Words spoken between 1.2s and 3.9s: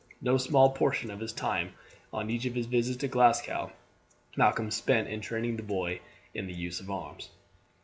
time on each of his visits to Glasgow